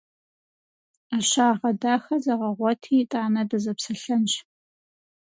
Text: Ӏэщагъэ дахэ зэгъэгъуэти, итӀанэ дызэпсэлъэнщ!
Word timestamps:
Ӏэщагъэ 1.07 1.71
дахэ 1.81 2.15
зэгъэгъуэти, 2.23 2.93
итӀанэ 3.01 3.41
дызэпсэлъэнщ! 3.49 4.33